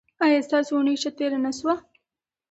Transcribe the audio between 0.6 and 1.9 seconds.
اونۍ ښه تیره نه شوه؟